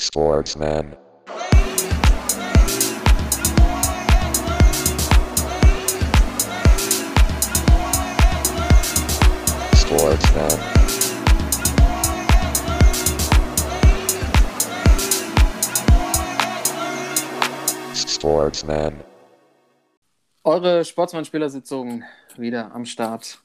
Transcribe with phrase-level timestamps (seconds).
[0.00, 0.96] Sportsman.
[9.76, 10.58] Sportsman.
[17.94, 19.04] Sportsman.
[20.44, 22.04] Eure Sportsmann-Spielersitzung
[22.38, 23.38] wieder am Start.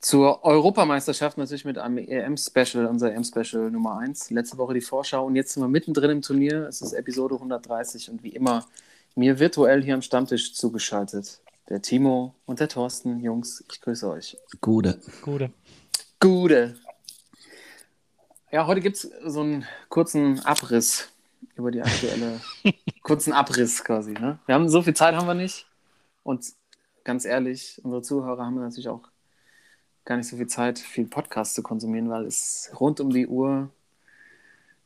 [0.00, 4.30] Zur Europameisterschaft natürlich mit einem EM-Special, unser EM-Special Nummer 1.
[4.30, 6.66] Letzte Woche die Vorschau und jetzt sind wir mittendrin im Turnier.
[6.68, 8.66] Es ist Episode 130 und wie immer
[9.14, 11.40] mir virtuell hier am Stammtisch zugeschaltet.
[11.68, 13.20] Der Timo und der Thorsten.
[13.20, 14.36] Jungs, ich grüße euch.
[14.60, 15.00] Gute.
[15.22, 15.50] Gute.
[16.20, 16.76] Gute.
[18.52, 21.08] Ja, heute gibt es so einen kurzen Abriss
[21.56, 22.40] über die aktuelle,
[23.02, 24.12] kurzen Abriss quasi.
[24.12, 24.38] Ne?
[24.46, 25.66] Wir haben so viel Zeit haben wir nicht.
[26.22, 26.46] Und
[27.02, 29.08] ganz ehrlich, unsere Zuhörer haben natürlich auch
[30.06, 33.68] gar nicht so viel Zeit, viel Podcast zu konsumieren, weil es rund um die Uhr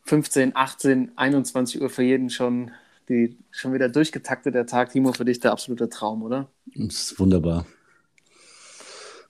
[0.03, 2.73] 15, 18, 21 Uhr für jeden schon
[3.11, 4.91] die schon wieder durchgetaktet der Tag.
[4.91, 6.49] Timo, für dich der absolute Traum, oder?
[6.67, 7.67] Das ist wunderbar.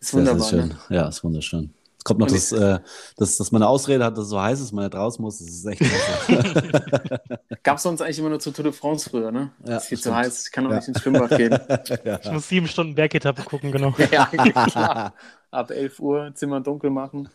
[0.01, 0.49] Ist wunderbar.
[0.49, 0.69] Schön.
[0.69, 0.79] Ne?
[0.91, 1.73] Ja, ist wunderschön.
[2.01, 2.79] Es kommt noch, dass, äh,
[3.19, 5.39] dass, dass man eine Ausrede hat, dass es so heiß ist, man nicht raus muss.
[5.39, 5.83] Das ist echt.
[7.63, 9.51] Gab es sonst eigentlich immer nur zur Tour de France früher, ne?
[9.67, 10.77] Ja, ist viel zu heiß, ich kann auch Ja.
[10.77, 11.59] nicht ins Schwimmbad gehen.
[12.25, 13.95] Ich muss sieben Stunden Bergetappe gucken, genau.
[14.11, 15.15] ja, klar.
[15.51, 17.29] Ab 11 Uhr Zimmer dunkel machen.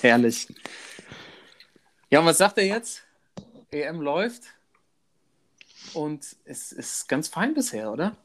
[0.00, 0.46] Herrlich.
[2.10, 3.02] Ja, und was sagt er jetzt?
[3.72, 4.44] EM läuft
[5.94, 8.16] und es ist ganz fein bisher, oder?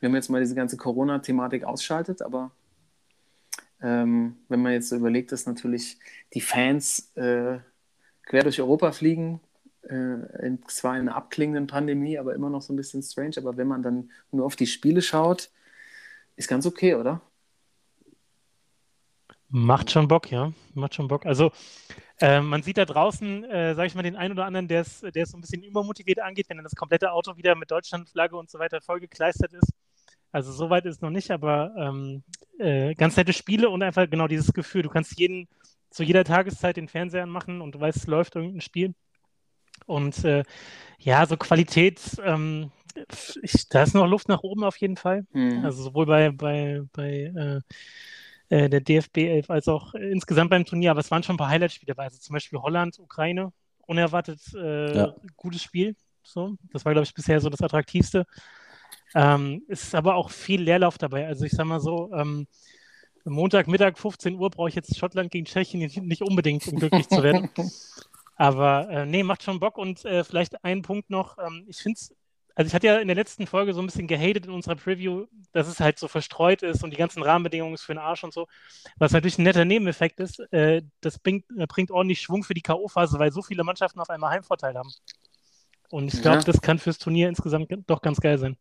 [0.00, 2.50] Wir haben jetzt mal diese ganze Corona-Thematik ausschaltet, aber
[3.86, 5.98] ähm, wenn man jetzt so überlegt, dass natürlich
[6.34, 7.58] die Fans äh,
[8.24, 9.40] quer durch Europa fliegen,
[9.88, 9.94] äh,
[10.44, 13.68] in, zwar in einer abklingenden Pandemie, aber immer noch so ein bisschen strange, aber wenn
[13.68, 15.50] man dann nur auf die Spiele schaut,
[16.34, 17.20] ist ganz okay, oder?
[19.48, 20.52] Macht schon Bock, ja.
[20.74, 21.24] Macht schon Bock.
[21.24, 21.52] Also,
[22.20, 24.98] äh, man sieht da draußen, äh, sage ich mal, den einen oder anderen, der es
[24.98, 28.58] so ein bisschen übermotiviert angeht, wenn dann das komplette Auto wieder mit Deutschlandflagge und so
[28.58, 29.72] weiter vollgekleistert ist.
[30.32, 32.22] Also, so weit ist es noch nicht, aber ähm,
[32.58, 34.82] äh, ganz nette Spiele und einfach genau dieses Gefühl.
[34.82, 35.48] Du kannst jeden
[35.90, 38.94] zu jeder Tageszeit den Fernseher anmachen und du weißt, es läuft irgendein Spiel.
[39.86, 40.42] Und äh,
[40.98, 42.70] ja, so Qualität, ähm,
[43.42, 45.26] ich, da ist noch Luft nach oben auf jeden Fall.
[45.32, 45.64] Mhm.
[45.64, 47.60] Also sowohl bei, bei, bei äh,
[48.48, 50.90] äh, der DFB 11 als auch äh, insgesamt beim Turnier.
[50.90, 52.04] Aber es waren schon ein paar Highlight-Spiele dabei.
[52.04, 53.52] Also zum Beispiel Holland, Ukraine.
[53.86, 55.14] Unerwartet äh, Ja.
[55.36, 55.94] gutes Spiel.
[56.22, 56.56] So.
[56.72, 58.24] Das war, glaube ich, bisher so das attraktivste.
[59.14, 61.26] Ähm, es ist aber auch viel Leerlauf dabei.
[61.26, 62.46] Also ich sag mal so, ähm,
[63.24, 67.50] Montagmittag 15 Uhr brauche ich jetzt Schottland gegen Tschechien nicht, unbedingt, um glücklich zu werden.
[68.36, 71.38] Aber äh, nee, macht schon Bock und äh, vielleicht ein Punkt noch.
[71.38, 72.14] Ähm, ich finde es,
[72.54, 75.26] also ich hatte ja in der letzten Folge so ein bisschen gehatet in unserer Preview,
[75.52, 78.46] dass es halt so verstreut ist und die ganzen Rahmenbedingungen für den Arsch und so.
[78.98, 82.62] Was natürlich ein netter Nebeneffekt ist, äh, das bringt, äh, bringt ordentlich Schwung für die
[82.62, 84.92] K.O.-Phase, weil so viele Mannschaften auf einmal Heimvorteil haben.
[85.90, 86.44] Und ich glaube, Ja.
[86.44, 88.56] das kann fürs Turnier insgesamt doch ganz geil sein.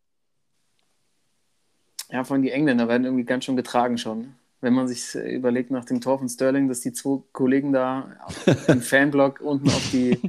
[2.10, 4.36] Ja, vor allem die Engländer werden irgendwie ganz schön getragen schon.
[4.62, 8.12] Wenn man sich äh, überlegt nach dem Tor von Sterling, dass die zwei Kollegen da
[8.68, 10.20] im Fanblock unten auf die,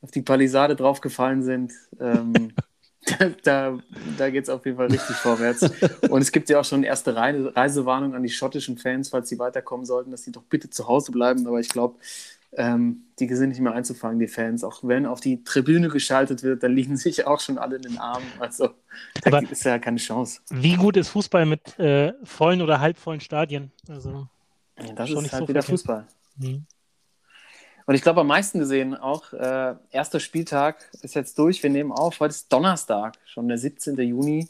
[0.00, 2.52] auf die Palisade draufgefallen sind, ähm,
[3.18, 3.78] da, da,
[4.16, 5.62] da geht es auf jeden Fall richtig vorwärts.
[6.08, 9.38] Und es gibt ja auch schon erste Reise, Reisewarnung an die schottischen Fans, falls sie
[9.38, 11.46] weiterkommen sollten, dass sie doch bitte zu Hause bleiben.
[11.46, 11.96] Aber ich glaube,
[12.54, 14.62] ähm, die sind nicht mehr einzufangen, die Fans.
[14.64, 17.98] Auch wenn auf die Tribüne geschaltet wird, da liegen sich auch schon alle in den
[17.98, 18.26] Armen.
[18.38, 18.68] Also
[19.22, 20.40] da Aber- ist ja keine Chance.
[20.50, 23.72] Wie gut ist Fußball mit äh, vollen oder halbvollen Stadien?
[23.88, 24.28] Also,
[24.78, 25.62] Ja, das Schon ist nicht halt so wieder.
[25.62, 26.06] Fußball.
[26.40, 26.66] hm.
[27.84, 31.62] Und ich glaube, am meisten gesehen auch, äh, erster Spieltag ist jetzt durch.
[31.64, 33.96] Wir nehmen auf, heute ist Donnerstag, schon der 17.
[33.98, 34.48] Juni.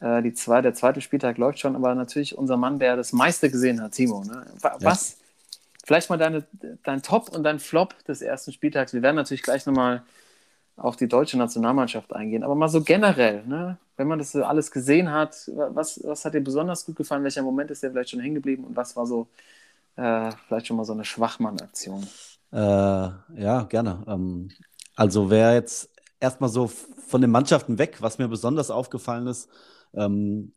[0.00, 3.50] Äh, die zwei, der zweite Spieltag läuft schon, aber natürlich unser Mann, der das meiste
[3.50, 4.22] gesehen hat, Timo.
[4.22, 4.46] Ne?
[4.60, 5.16] Wa- Was?
[5.88, 6.46] Vielleicht mal deine,
[6.84, 8.92] dein Top und dein Flop des ersten Spieltags.
[8.92, 10.02] Wir werden natürlich gleich nochmal
[10.76, 13.78] auf die deutsche Nationalmannschaft eingehen, aber mal so generell, ne?
[13.96, 17.24] wenn man das alles gesehen hat, wa- was, was hat dir besonders gut gefallen?
[17.24, 19.28] Welcher Moment ist dir vielleicht schon hängen geblieben und was war so
[19.96, 22.06] äh, vielleicht schon mal so eine Schwachmann-Aktion?
[22.52, 24.04] Äh, ja, gerne.
[24.06, 24.50] Ähm,
[24.96, 25.90] also wer jetzt
[26.20, 29.48] erstmal so von den Mannschaften weg, was mir besonders aufgefallen ist,
[29.94, 30.52] ähm,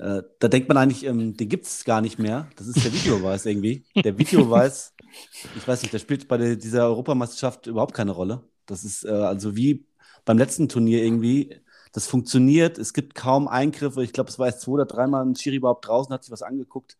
[0.00, 2.48] äh, da denkt man eigentlich, ähm, den gibt es gar nicht mehr.
[2.56, 3.84] Das ist der Videobeweis irgendwie.
[4.04, 4.94] Der Videobeweis,
[5.56, 8.42] ich weiß nicht, der spielt bei dieser Europameisterschaft überhaupt keine Rolle.
[8.66, 9.86] Das ist äh, also wie
[10.24, 11.56] beim letzten Turnier irgendwie.
[11.92, 14.02] Das funktioniert, es gibt kaum Eingriffe.
[14.04, 16.42] Ich glaube, es war erst zwei oder dreimal ein Schiri überhaupt draußen, hat sich was
[16.42, 16.96] angeguckt.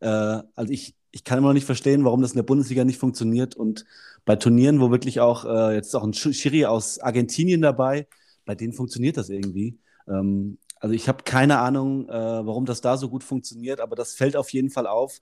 [0.00, 2.98] Äh, also ich, ich kann immer noch nicht verstehen, warum das in der Bundesliga nicht
[2.98, 3.56] funktioniert.
[3.56, 3.84] Und
[4.24, 8.06] bei Turnieren, wo wirklich auch, äh, jetzt ist auch ein Sch- Schiri aus Argentinien dabei,
[8.44, 9.78] bei denen funktioniert das irgendwie.
[10.06, 14.14] Ähm, also ich habe keine Ahnung, äh, warum das da so gut funktioniert, aber das
[14.14, 15.20] fällt auf jeden Fall auf,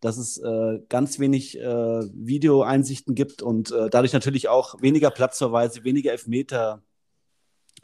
[0.00, 1.64] dass es äh, ganz wenig äh,
[2.12, 6.82] Videoeinsichten gibt und äh, dadurch natürlich auch weniger Platzverweise, weniger Elfmeter.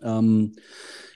[0.03, 0.55] Ähm,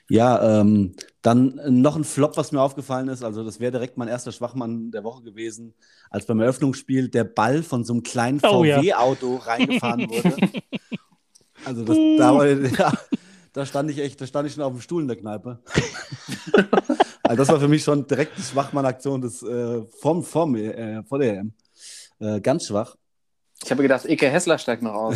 [0.09, 3.23] ja, ähm, dann noch ein Flop, was mir aufgefallen ist.
[3.23, 5.73] Also, das wäre direkt mein erster Schwachmann der Woche gewesen,
[6.11, 8.79] als beim Eröffnungsspiel der Ball von so einem kleinen Oh ja.
[8.79, 10.35] VW-Auto reingefahren wurde.
[11.63, 12.93] Also, das, da, war, ja,
[13.55, 15.59] da stand ich echt, da stand ich schon auf dem Stuhl in der Kneipe.
[17.23, 21.19] also, das war für mich schon direkt die Schwachmann-Aktion des äh, vom, vom, äh, vor
[21.19, 21.53] der EM.
[22.19, 22.97] Äh, ganz schwach.
[23.63, 25.15] Ich habe gedacht, Ike Hessler steigt noch aus.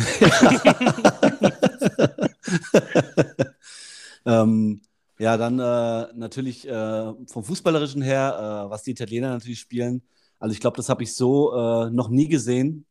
[4.24, 4.80] ähm,
[5.18, 10.00] ja, dann äh, natürlich äh, vom Fußballerischen her, äh, was die Italiener natürlich spielen.
[10.38, 12.86] Also ich glaube, das habe ich so äh, noch nie gesehen.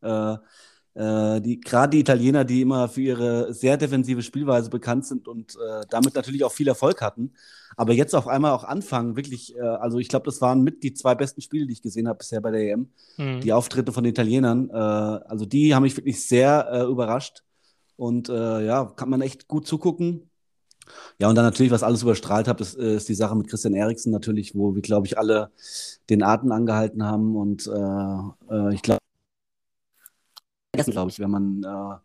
[1.00, 5.56] Äh, die, Gerade die Italiener, die immer für ihre sehr defensive Spielweise bekannt sind und
[5.56, 7.32] äh, damit natürlich auch viel Erfolg hatten.
[7.78, 10.94] Aber jetzt auf einmal auch anfangen, wirklich, äh, also ich glaube, das waren mit die
[10.94, 12.90] zwei besten Spiele, die ich gesehen habe bisher bei der EM.
[13.16, 13.40] Mhm.
[13.40, 14.70] Die Auftritte von den Italienern.
[14.70, 17.44] Äh, also die haben mich wirklich sehr äh, überrascht.
[17.96, 20.30] Und ja, kann man echt gut zugucken.
[21.20, 24.14] Ja, und dann natürlich, was alles überstrahlt hat, ist, ist die Sache mit Christian Eriksen
[24.14, 25.52] natürlich, wo wir, glaube ich, alle
[26.10, 27.36] den Atem angehalten haben.
[27.36, 29.00] Und äh, ich glaube,
[30.86, 31.98] glaube ich, wenn man, äh,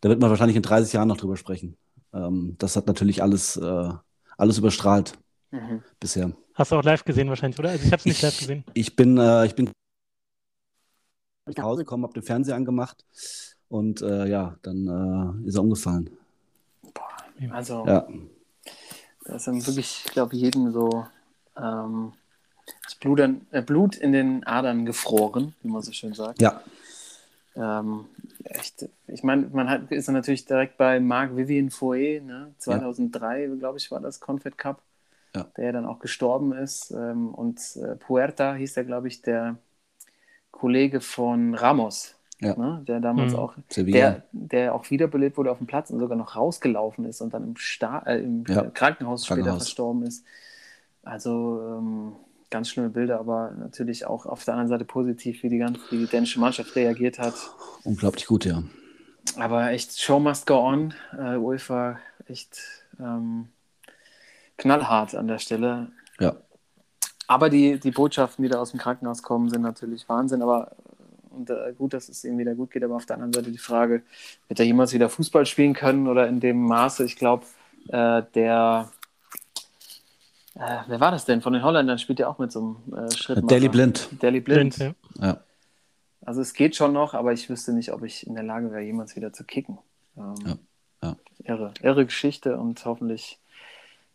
[0.00, 1.76] da wird man wahrscheinlich in 30 Jahren noch drüber sprechen.
[2.12, 3.90] Ähm, das hat natürlich alles, äh,
[4.36, 5.14] alles überstrahlt
[5.50, 5.82] Mhm.
[6.00, 6.32] bisher.
[6.54, 7.70] Hast du auch live gesehen wahrscheinlich, oder?
[7.70, 8.64] Also ich habe es nicht live gesehen.
[8.74, 9.70] Ich bin, äh, ich bin
[11.46, 13.04] nach Hause gekommen, habe den Fernseher angemacht
[13.68, 16.10] und äh, ja, dann äh, ist er umgefallen.
[17.50, 18.06] Also, Ja,
[19.24, 21.06] da ist dann wirklich, ich glaube, jedem so
[21.56, 22.12] ähm,
[22.84, 26.40] das Blut, an, äh, Blut in den Adern gefroren, wie man so schön sagt.
[26.40, 26.62] ja,
[27.56, 28.06] Ähm,
[28.44, 32.54] echt, ich meine, man hat, ist dann natürlich direkt bei Marc Vivien Foe, ne?
[32.58, 34.82] 2003, glaube ich, war das Confed Cup,
[35.34, 35.46] Ja.
[35.56, 36.90] der dann auch gestorben ist.
[36.90, 39.56] Ähm, und äh, Puerta hieß der, glaube ich, der
[40.50, 42.56] Kollege von Ramos, Ja.
[42.56, 42.82] ne?
[42.86, 43.38] der damals Mhm.
[43.38, 43.98] auch, Sevilla.
[43.98, 47.44] der, der auch wiederbelebt wurde auf dem Platz und sogar noch rausgelaufen ist und dann
[47.44, 48.62] im, Sta äh, im Ja.
[48.70, 49.62] Krankenhaus später Krankenhaus.
[49.64, 50.24] verstorben ist.
[51.02, 52.12] Also ähm,
[52.54, 55.98] ganz schlimme Bilder, aber natürlich auch auf der anderen Seite positiv, wie die, ganze, wie
[55.98, 57.34] die dänische Mannschaft reagiert hat.
[57.82, 58.62] unglaublich gut, ja.
[59.36, 60.94] Aber echt, Show must go on.
[61.18, 61.98] Äh, UEFA
[62.28, 62.60] echt
[63.00, 63.48] ähm,
[64.56, 65.90] knallhart an der Stelle.
[66.20, 66.36] Ja,
[67.26, 70.40] Aber die, die Botschaften, die da aus dem Krankenhaus kommen, sind natürlich Wahnsinn.
[70.40, 70.76] Aber
[71.30, 72.84] und, äh, gut, dass es ihm wieder gut geht.
[72.84, 74.04] Aber auf der anderen Seite die Frage,
[74.46, 77.04] wird er jemals wieder Fußball spielen können oder in dem Maße?
[77.04, 77.46] Ich glaube,
[77.88, 78.92] äh, der,
[80.54, 81.40] äh, wer war das denn?
[81.40, 83.50] Von den Holländern spielt ja auch mit so einem äh, Schritt.
[83.50, 84.08] Daily Blind.
[84.20, 84.76] Daily Blind.
[84.76, 85.26] Blind, ja.
[85.26, 85.40] Ja,
[86.24, 88.82] Also es geht schon noch, aber ich wüsste nicht, ob ich in der Lage wäre,
[88.82, 89.78] jemals wieder zu kicken.
[90.16, 90.56] Ähm, Ja,
[91.02, 91.16] ja.
[91.44, 93.38] Irre, irre Geschichte und hoffentlich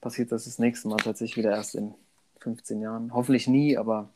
[0.01, 1.93] passiert das das nächste Mal tatsächlich wieder erst in
[2.39, 3.13] 15 Jahren.
[3.13, 4.09] Hoffentlich nie, aber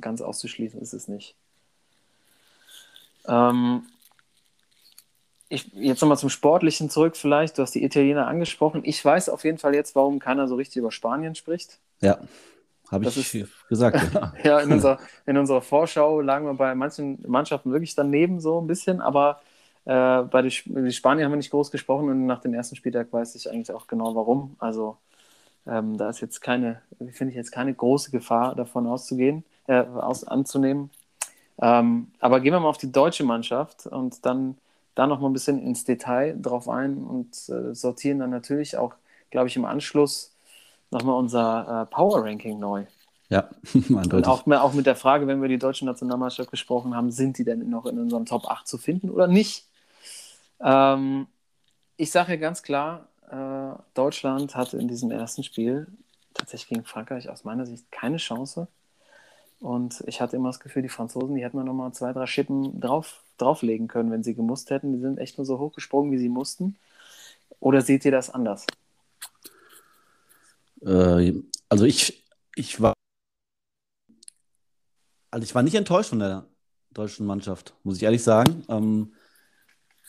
[0.00, 1.34] ganz auszuschließen ist es nicht.
[3.26, 3.86] Ähm,
[5.54, 7.58] ich, jetzt nochmal zum Sportlichen zurück vielleicht.
[7.58, 8.82] Du hast die Italiener angesprochen.
[8.84, 11.78] Ich weiß auf jeden Fall jetzt, warum keiner so richtig über Spanien spricht.
[12.00, 12.18] ja.
[12.90, 13.98] Habe ich ist- gesagt.
[14.14, 14.32] Ja.
[14.44, 18.66] Ja, in unserer, in unserer Vorschau lagen wir bei manchen Mannschaften wirklich daneben so ein
[18.66, 19.40] bisschen, aber
[19.86, 22.76] äh, bei den Sp- die Spanier haben wir nicht groß gesprochen und nach dem ersten
[22.76, 24.56] Spieltag weiß ich eigentlich auch genau warum.
[24.58, 24.98] Also
[25.66, 30.24] ähm, da ist jetzt keine, finde ich jetzt keine große Gefahr davon auszugehen, äh, aus,
[30.24, 30.90] anzunehmen.
[31.60, 34.58] Ähm, aber gehen wir mal auf die deutsche Mannschaft und dann
[34.94, 38.94] da noch mal ein bisschen ins Detail drauf ein und äh, sortieren dann natürlich auch,
[39.30, 40.34] glaube ich, im Anschluss
[40.90, 42.84] nochmal unser äh, Power Ranking neu.
[43.28, 44.26] ja, Und eindeutig.
[44.26, 47.68] auch, auch mit der Frage, wenn wir die deutsche Nationalmannschaft gesprochen haben, sind die denn
[47.68, 49.68] noch in unserem Top 8 zu finden oder nicht?
[50.60, 51.26] Ähm,
[51.96, 55.86] ich sage ja ganz klar, äh, Deutschland hatte in diesem ersten Spiel
[56.34, 58.68] tatsächlich gegen Frankreich aus meiner Sicht keine Chance.
[59.60, 62.80] Und ich hatte immer das Gefühl, die Franzosen, die hätten wir nochmal zwei, drei Schippen
[62.80, 64.92] drauf, drauflegen können, wenn sie gemusst hätten.
[64.92, 66.76] Die sind echt nur so hochgesprungen, wie sie mussten.
[67.60, 68.66] Oder seht ihr das anders?
[70.82, 71.32] Äh,
[71.68, 72.24] also ich,
[72.56, 72.92] ich war,
[75.30, 76.46] also ich war nicht enttäuscht von der
[76.90, 78.64] deutschen Mannschaft, muss ich ehrlich sagen.
[78.68, 79.14] Ähm,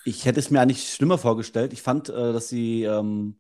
[0.04, 1.74] ich hätte es mir eigentlich schlimmer vorgestellt.
[1.74, 3.40] Ich fand, äh, dass sie, ähm,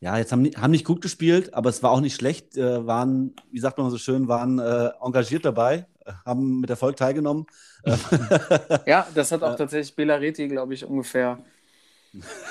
[0.00, 2.56] ja, jetzt haben, haben nicht gut gespielt, aber es war auch nicht schlecht.
[2.56, 6.96] Äh, waren, wie sagt man so schön, waren äh, engagiert dabei, äh, haben mit Erfolg
[6.96, 7.46] teilgenommen.
[8.86, 9.56] Ja, das hat auch Ja.
[9.56, 11.38] tatsächlich Bela Reti, glaube ich, ungefähr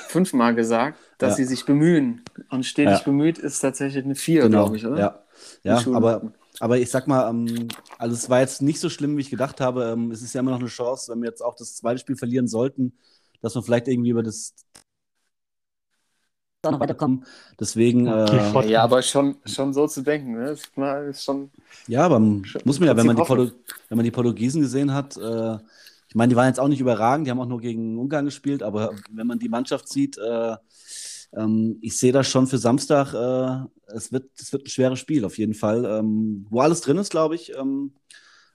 [0.08, 1.36] fünfmal gesagt, dass Ja.
[1.38, 2.22] sie sich bemühen.
[2.50, 3.06] Und stetig Ja.
[3.06, 4.98] bemüht ist tatsächlich eine Vier, Genau, glaube ich, oder?
[5.00, 5.24] ja.
[5.64, 9.22] Ja, aber, aber ich sag mal, ähm, also es war jetzt nicht so schlimm, wie
[9.22, 9.86] ich gedacht habe.
[9.86, 12.16] Ähm, es ist ja immer noch eine Chance, wenn wir jetzt auch das zweite Spiel
[12.18, 12.98] verlieren sollten,
[13.42, 14.56] dass wir vielleicht irgendwie über das
[16.68, 17.26] auch noch weiterkommen.
[17.60, 18.08] Deswegen.
[18.08, 20.52] Äh, Ja, aber schon, schon so zu denken, ne?
[20.52, 21.50] Ist mal- ist schon.
[21.88, 23.22] ja, aber muss man ja, wenn man, die
[23.90, 25.58] wenn man die Portugiesen gesehen hat, äh,
[26.10, 28.64] ich meine, die waren jetzt auch nicht überragend, die haben auch nur gegen Ungarn gespielt,
[28.64, 30.56] aber wenn man die Mannschaft sieht, äh,
[31.34, 35.26] ähm, ich sehe das schon für Samstag, äh, es, wird, es wird ein schweres Spiel
[35.26, 37.54] auf jeden Fall, ähm, wo alles drin ist, glaube ich.
[37.58, 37.92] Ähm,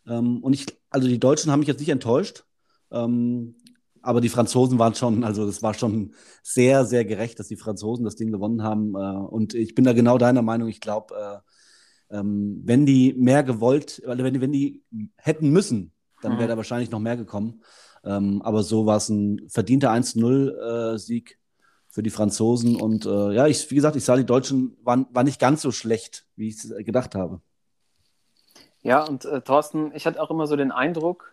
[0.06, 2.44] ähm, und ich, also die Deutschen haben mich jetzt nicht enttäuscht.
[2.90, 3.54] Ähm,
[4.02, 8.04] aber die Franzosen waren schon, also das war schon sehr, sehr gerecht, dass die Franzosen
[8.04, 8.94] das Ding gewonnen haben.
[8.94, 10.68] Äh, und ich bin da genau deiner Meinung.
[10.68, 11.42] Ich glaube,
[12.10, 14.82] äh, ähm, wenn die mehr gewollt, also wenn, die- wenn die
[15.16, 16.50] hätten müssen, dann wäre Mhm.
[16.50, 17.62] da wahrscheinlich noch mehr gekommen.
[18.04, 21.38] Ähm, aber so war es ein verdienter 1-0-Sieg
[21.90, 22.76] für die Franzosen.
[22.76, 25.72] Und äh, ja, ich, wie gesagt, ich sah, die Deutschen waren, waren nicht ganz so
[25.72, 27.40] schlecht, wie ich es gedacht habe.
[28.82, 31.31] Ja, und äh, Thorsten, ich hatte auch immer so den Eindruck,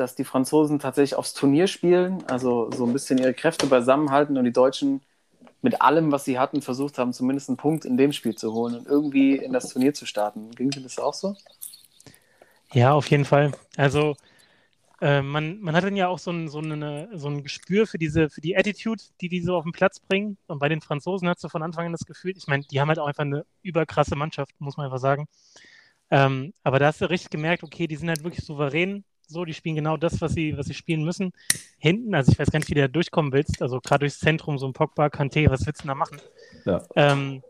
[0.00, 4.44] dass die Franzosen tatsächlich aufs Turnier spielen, also so ein bisschen ihre Kräfte beisammenhalten und
[4.44, 5.02] die Deutschen
[5.62, 8.74] mit allem, was sie hatten, versucht haben, zumindest einen Punkt in dem Spiel zu holen
[8.74, 10.50] und irgendwie in das Turnier zu starten.
[10.52, 11.36] Ging dir das auch so?
[12.72, 13.52] Ja, auf jeden Fall.
[13.76, 14.16] Also
[15.02, 17.98] äh, man, man hat dann ja auch so ein, so, eine, so ein Gespür für
[17.98, 20.38] diese, für die Attitude, die die so auf den Platz bringen.
[20.46, 22.88] Und bei den Franzosen hat du von Anfang an das Gefühl, ich meine, die haben
[22.88, 25.26] halt auch einfach eine überkrasse Mannschaft, muss man einfach sagen.
[26.10, 29.04] Ähm, aber da hast du richtig gemerkt, okay, die sind halt wirklich souverän.
[29.30, 31.32] So, die spielen genau das, was sie, was sie spielen müssen.
[31.78, 33.62] Hinten, also ich weiß gar nicht, wie du da durchkommen willst.
[33.62, 36.18] Also gerade durchs Zentrum, so ein Pogba, Kanté, was willst du da machen?
[36.64, 36.82] Ja.
[36.96, 37.42] Ähm,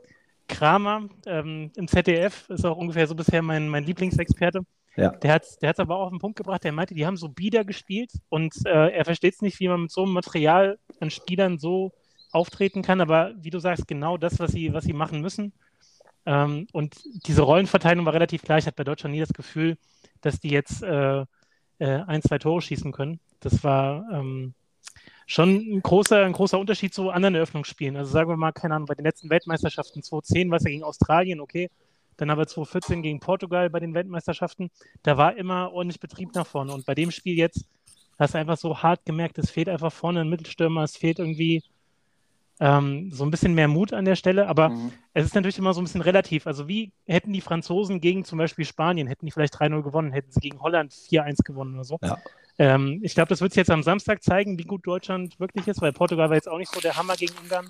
[0.48, 4.62] Kramer ähm, im ZDF ist auch ungefähr so bisher mein, mein Lieblingsexperte.
[4.96, 5.10] Ja.
[5.10, 6.64] Der hat es der hat's aber auch auf den Punkt gebracht.
[6.64, 9.82] Der meinte, die haben so bieder gespielt und äh, er versteht es nicht, wie man
[9.82, 11.92] mit so einem Material an Spielern so
[12.32, 13.00] auftreten kann.
[13.00, 15.52] Aber wie du sagst, genau das, was sie, was sie machen müssen.
[16.26, 16.96] Ähm, und
[17.26, 18.64] diese Rollenverteilung war relativ gleich.
[18.64, 19.78] Ich hatte bei Deutschland nie das Gefühl,
[20.20, 21.24] dass die jetzt äh,
[21.80, 23.20] äh, ein, zwei Tore schießen können.
[23.40, 24.54] Das war ähm,
[25.26, 27.96] schon ein großer, ein großer Unterschied zu anderen Eröffnungsspielen.
[27.96, 30.84] Also sagen wir mal, keine Ahnung, bei den letzten Weltmeisterschaften 2010 war es ja gegen
[30.84, 31.70] Australien, okay.
[32.16, 34.70] Dann aber 2014 gegen Portugal bei den Weltmeisterschaften.
[35.02, 36.72] Da war immer ordentlich Betrieb nach vorne.
[36.72, 37.64] Und bei dem Spiel jetzt
[38.18, 41.62] hast du einfach so hart gemerkt, es fehlt einfach vorne ein Mittelstürmer, es fehlt irgendwie
[42.60, 44.46] ähm, so ein bisschen mehr Mut an der Stelle.
[44.46, 44.92] Aber Mhm.
[45.14, 46.46] es ist natürlich immer so ein bisschen relativ.
[46.46, 50.30] Also wie hätten die Franzosen gegen zum Beispiel Spanien, hätten die vielleicht 3-0 gewonnen, hätten
[50.30, 51.98] sie gegen Holland 4-1 gewonnen oder so.
[52.02, 52.18] Ja.
[52.58, 55.80] Ähm, ich glaube, das wird sich jetzt am Samstag zeigen, wie gut Deutschland wirklich ist,
[55.80, 57.68] weil Portugal war jetzt auch nicht so der Hammer gegen Ungarn.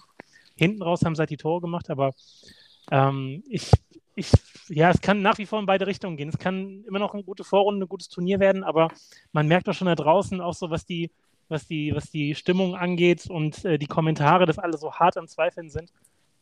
[0.56, 2.12] Hinten raus haben sie halt die Tore gemacht, aber
[2.90, 3.70] ähm, ich,
[4.16, 4.32] ich,
[4.68, 6.28] ja, es kann nach wie vor in beide Richtungen gehen.
[6.28, 8.88] Es kann immer noch eine gute Vorrunde, ein gutes Turnier werden, aber
[9.32, 11.10] man merkt doch schon da draußen auch so, was die,
[11.50, 15.28] was die, was die Stimmung angeht und äh, die Kommentare, dass alle so hart am
[15.28, 15.92] Zweifeln sind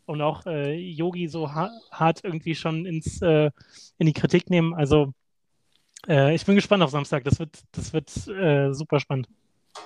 [0.06, 3.50] und auch äh, Yogi so ha hart irgendwie schon ins, äh,
[3.98, 4.74] in die Kritik nehmen.
[4.74, 5.12] Also
[6.08, 7.24] äh, ich bin gespannt auf Samstag.
[7.24, 9.28] Das wird, das wird äh, super spannend.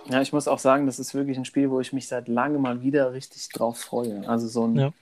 [0.08, 2.62] Ja, ich muss auch sagen, das ist wirklich ein Spiel, wo ich mich seit langem
[2.62, 4.26] mal wieder richtig drauf freue.
[4.28, 4.92] Also so ein, Ja.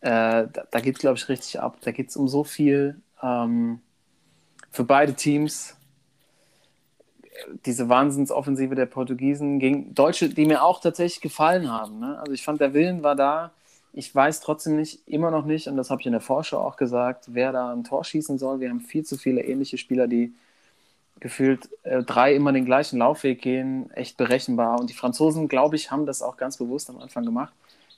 [0.00, 1.78] da, da geht es, glaube ich, richtig ab.
[1.82, 3.80] Da geht es um so viel ähm,
[4.70, 5.76] für beide Teams.
[7.66, 11.98] Diese Wahnsinnsoffensive der Portugiesen gegen Deutsche, die mir auch tatsächlich gefallen haben.
[11.98, 12.18] Ne?
[12.18, 13.50] Also ich fand, der Willen war da.
[13.92, 16.76] Ich weiß trotzdem nicht, immer noch nicht, und das habe ich in der Vorschau auch
[16.76, 18.60] gesagt, wer da ein Tor schießen soll.
[18.60, 20.32] Wir haben viel zu viele ähnliche Spieler, die
[21.18, 24.80] gefühlt äh, drei immer den gleichen Laufweg gehen, echt berechenbar.
[24.80, 27.52] Und die Franzosen, glaube ich, haben das auch ganz bewusst am Anfang gemacht.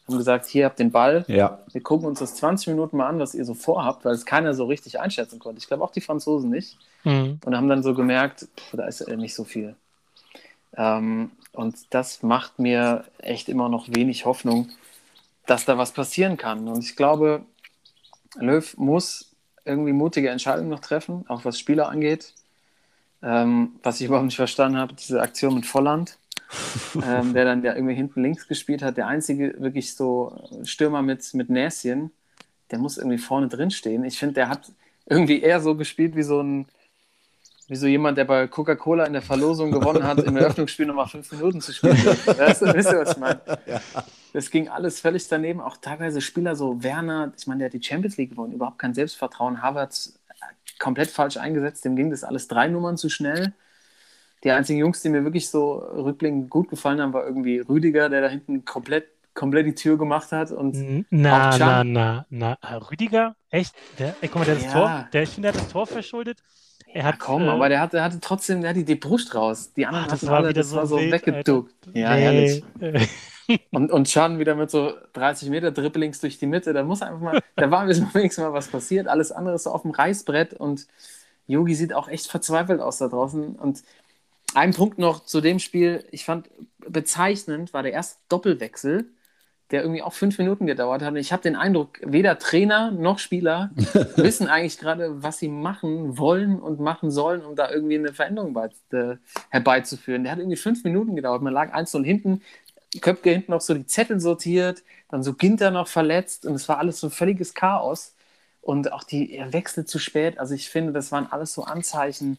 [0.09, 1.61] Haben gesagt, hier habt den Ball, Ja.
[1.73, 4.53] wir gucken uns das 20 Minuten mal an, was ihr so vorhabt, weil es keiner
[4.55, 5.59] so richtig einschätzen konnte.
[5.59, 6.77] Ich glaube auch die Franzosen nicht.
[7.05, 7.39] Mhm.
[7.45, 9.77] Und haben dann so gemerkt, pff, da ist nicht so viel.
[10.77, 14.71] Ähm, und das macht mir echt immer noch wenig Hoffnung,
[15.47, 16.67] dass da was passieren kann.
[16.69, 17.43] Und ich glaube,
[18.37, 19.31] Löw muss
[19.65, 22.33] irgendwie mutige Entscheidungen noch treffen, auch was Spieler angeht.
[23.23, 26.19] Ähm, was ich überhaupt nicht verstanden habe, diese Aktion mit Volland,
[27.07, 28.97] ähm, der dann ja irgendwie hinten links gespielt hat.
[28.97, 32.11] Der einzige wirklich so Stürmer mit, mit Näschen,
[32.71, 34.05] der muss irgendwie vorne drin stehen.
[34.05, 34.73] Ich finde, der hat
[35.07, 36.67] irgendwie eher so gespielt wie so ein,
[37.69, 41.31] wie so jemand, der bei Coca-Cola in der Verlosung gewonnen hat, im Eröffnungsspiel nochmal fünf
[41.33, 41.97] Minuten zu spielen.
[41.97, 43.41] Du, wisst ihr, was ich meine?
[44.33, 45.61] Das ging alles völlig daneben.
[45.61, 48.95] Auch teilweise Spieler so Werner, ich meine, der hat die Champions League gewonnen, überhaupt kein
[48.95, 49.63] Selbstvertrauen.
[49.63, 50.19] Havertz
[50.79, 53.53] komplett falsch eingesetzt, dem ging das alles drei Nummern zu schnell.
[54.45, 58.23] Die einzigen Jungs, die mir wirklich so rückblickend gut gefallen haben, war irgendwie Rüdiger, der
[58.23, 60.51] da hinten komplett, komplett die Tür gemacht hat.
[60.51, 62.59] Und Na, na, na, na.
[62.63, 63.37] Äh, Rüdiger?
[63.51, 63.75] Echt?
[63.99, 64.73] Der, ey, guck mal, der hat das Ja.
[64.73, 66.43] Tor, der, ich finde, der hat das Tor verschuldet.
[66.87, 69.73] Er hat, ja, komm, äh, aber der hatte, hatte trotzdem, der hatte die Brust raus.
[69.75, 71.75] Die anderen Ah, das hatten war alle, das so war so wild, weggeduckt.
[71.95, 72.65] Ja, nee, herrlich.
[73.71, 76.73] Und, und Chan wieder mit so 30 Meter Dribblings durch die Mitte.
[76.73, 79.09] Da muss einfach mal, da war wenigstens mal was passiert.
[79.09, 80.87] Alles andere ist so auf dem Reißbrett und
[81.47, 83.57] Yogi sieht auch echt verzweifelt aus da draußen.
[83.57, 83.83] Und
[84.55, 89.07] ein Punkt noch zu dem Spiel, ich fand bezeichnend, war der erste Doppelwechsel,
[89.71, 91.11] der irgendwie auch fünf Minuten gedauert hat.
[91.11, 93.71] Und ich habe den Eindruck, weder Trainer noch Spieler
[94.17, 98.53] wissen eigentlich gerade, was sie machen wollen und machen sollen, um da irgendwie eine Veränderung
[98.53, 99.17] bei, äh,
[99.51, 100.25] herbeizuführen.
[100.25, 101.43] Der hat irgendwie fünf Minuten gedauert.
[101.43, 102.43] Man lag 1-0 hinten,
[103.01, 106.79] Köpke hinten noch so die Zettel sortiert, dann so Ginter noch verletzt und es war
[106.79, 108.15] alles so ein völliges Chaos.
[108.61, 110.39] Und auch die er wechselt zu spät.
[110.39, 112.39] Also ich finde, das waren alles so Anzeichen.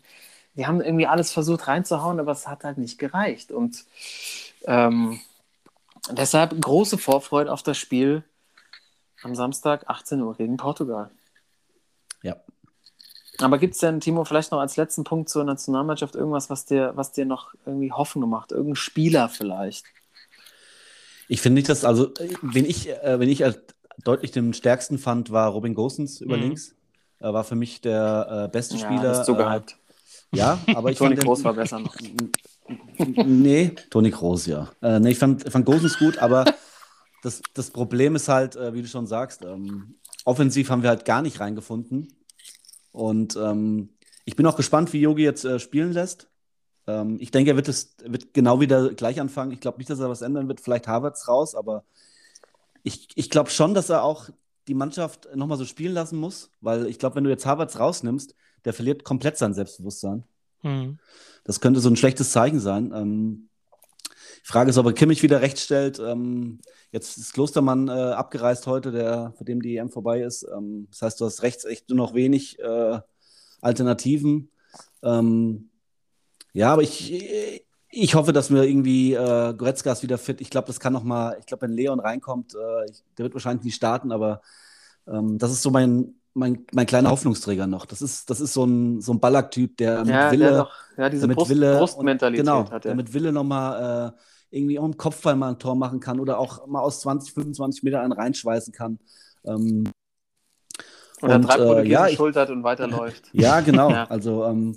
[0.56, 3.52] Die haben irgendwie alles versucht reinzuhauen, aber es hat halt nicht gereicht.
[3.52, 3.86] Und
[4.66, 5.20] ähm,
[6.12, 8.24] deshalb große Vorfreude auf das Spiel
[9.24, 11.10] am Samstag 18 Uhr gegen Portugal.
[12.22, 12.36] Ja.
[13.40, 16.92] Aber gibt es denn, Timo, vielleicht noch als letzten Punkt zur Nationalmannschaft irgendwas, was dir,
[16.96, 18.52] was dir noch irgendwie Hoffnung macht?
[18.52, 19.86] Irgendein Spieler vielleicht?
[21.28, 23.60] Ich finde nicht, dass, also, wenn ich, äh, wenn ich als
[24.04, 26.44] deutlich den stärksten fand, war Robin Gosens über Mhm.
[26.44, 26.76] links.
[27.20, 29.14] Er war für mich der äh, beste Spieler.
[29.14, 29.78] Ja, so gehypt.
[30.34, 31.96] Ja, aber ich Toni fand den- Kroos war besser noch.
[33.26, 34.72] nee, Toni Kroos, ja.
[34.82, 36.46] Äh, nee, ich fand, fand Gosens gut, aber
[37.22, 41.06] das, das Problem ist halt, äh, wie du schon sagst, ähm, offensiv haben wir halt
[41.06, 42.14] gar nicht reingefunden.
[42.92, 43.90] Und ähm,
[44.26, 46.28] ich bin auch gespannt, wie Yogi jetzt äh, spielen lässt.
[46.88, 49.52] Ähm, ich denke, er wird, es, wird genau wieder gleich anfangen.
[49.52, 50.62] Ich glaube nicht, dass er was ändern wird.
[50.62, 51.84] Vielleicht Havertz raus, aber
[52.84, 54.30] ich, ich glaube schon, dass er auch
[54.68, 58.36] die Mannschaft nochmal so spielen lassen muss, weil ich glaube, wenn du jetzt Havertz rausnimmst,
[58.66, 60.24] der verliert komplett sein Selbstbewusstsein.
[60.62, 61.00] Mhm.
[61.44, 62.92] Das könnte so ein schlechtes Zeichen sein.
[62.96, 63.50] Ähm,
[64.44, 66.00] die Frage ist, ob er Kimmich wieder recht stellt.
[66.00, 66.60] Ähm,
[66.92, 70.46] jetzt ist Klostermann äh, abgereist heute, der, für dem die EM vorbei ist.
[70.56, 73.00] Ähm, das heißt, du hast rechts echt nur noch wenig äh,
[73.62, 74.52] Alternativen.
[75.02, 75.70] Ähm,
[76.54, 77.12] ja, aber ich,
[77.96, 80.42] ich hoffe, dass wir irgendwie äh, Goretzka ist wieder fit.
[80.42, 83.34] Ich glaube, das kann noch mal, ich glaube, wenn Leon reinkommt, äh, ich, der wird
[83.36, 84.42] wahrscheinlich nicht starten, aber
[85.08, 87.86] ähm, das ist so mein, mein, mein kleiner Hoffnungsträger noch.
[87.86, 90.72] Das ist, das ist so ein, so ein Ballack-Typ, der mit Ja, Wille, der doch,
[90.98, 92.96] ja, diese damit Brust, Wille Brustmentalität und, genau, hat der er.
[92.96, 94.14] mit Wille nochmal
[94.52, 97.34] äh, irgendwie auch im Kopfball mal ein Tor machen kann oder auch mal aus 20,
[97.34, 99.00] 25 Metern einen reinschweißen kann.
[99.46, 99.84] Ähm,
[101.22, 103.30] Oder und, drei äh, ja, ich- schultert und weiterläuft.
[103.34, 103.90] ja, genau.
[103.92, 104.06] Ja.
[104.06, 104.76] Also, ähm,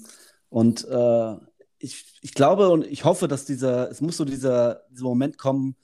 [0.50, 1.36] und äh,
[1.78, 5.76] ich, ich glaube und ich hoffe, dass dieser, es muss so dieser, dieser Moment kommen,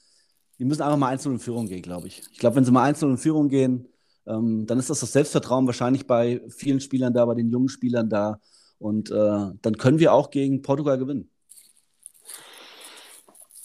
[0.58, 2.22] die müssen einfach mal einzeln in Führung gehen, glaube ich.
[2.30, 3.88] Ich glaube, wenn sie mal einzeln in Führung gehen,
[4.26, 8.08] ähm, dann ist das das Selbstvertrauen wahrscheinlich bei vielen Spielern da, bei den jungen Spielern
[8.08, 8.38] da.
[8.78, 11.30] Und äh, dann können wir auch gegen Portugal gewinnen.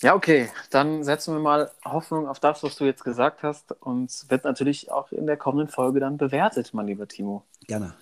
[0.01, 0.49] Ja, okay.
[0.69, 3.71] Dann setzen wir mal Hoffnung auf das, was du jetzt gesagt hast.
[3.79, 7.43] Und es wird natürlich auch in der kommenden Folge dann bewertet, mein lieber Timo.
[7.67, 7.95] Gerne.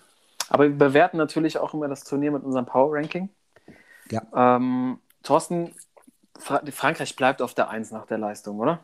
[0.50, 3.30] Aber wir bewerten natürlich auch immer das Turnier mit unserem Power Ranking.
[4.12, 4.56] Ja.
[4.56, 5.74] Ähm, Thorsten,
[6.38, 8.84] Fra Frankreich bleibt auf der Eins nach der Leistung, oder?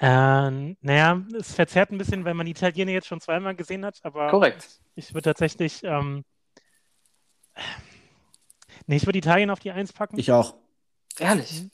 [0.00, 3.98] Ähm, naja, es verzerrt ein bisschen, weil man die Italiener jetzt schon zweimal gesehen hat,
[4.04, 4.80] aber Korrekt.
[4.94, 6.24] ich würde tatsächlich, ähm,
[8.86, 10.18] nee, ich würde Italien auf die Eins packen.
[10.18, 10.54] Ich auch.
[11.18, 11.64] Ehrlich.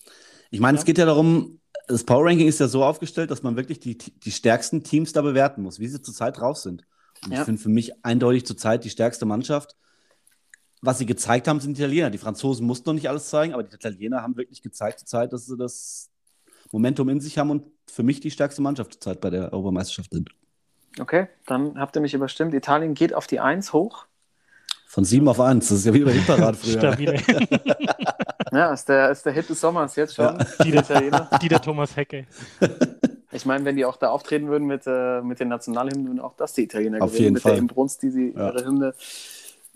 [0.51, 0.81] Ich meine, Ja.
[0.81, 3.99] es geht ja darum, das Power Ranking ist ja so aufgestellt, dass man wirklich die,
[3.99, 6.87] die stärksten Teams da bewerten muss, wie sie zurzeit drauf sind.
[7.25, 7.40] Und Ja.
[7.40, 9.77] ich finde für mich eindeutig zurzeit die stärkste Mannschaft.
[10.85, 12.11] Was sie gezeigt haben, sind die Italiener.
[12.11, 15.47] Die Franzosen mussten noch nicht alles zeigen, aber die Italiener haben wirklich gezeigt zurzeit, dass
[15.47, 16.11] sie das
[16.73, 20.31] Momentum in sich haben und für mich die stärkste Mannschaft zurzeit bei der Europameisterschaft sind.
[21.01, 22.55] Okay, dann habt ihr mich überstimmt.
[22.55, 24.07] Italien geht auf die Eins hoch.
[24.87, 25.68] Von sieben auf eins.
[25.70, 26.79] Das ist ja wie bei Hitparad früher.
[26.79, 27.20] Stabil.
[28.53, 30.38] Ja, ist der, ist der Hit des Sommers jetzt schon.
[30.62, 31.29] Die, Die Italiener.
[31.42, 32.25] die der Thomas Hecke.
[33.33, 36.37] Ich meine, wenn die auch da auftreten würden mit, äh, mit den Nationalhymnen, würden auch
[36.37, 37.53] das die Italiener Auf gewinnen, jeden mit Fall.
[37.53, 38.51] der Inbrunst, die sie Ja.
[38.53, 38.94] ihre Hymne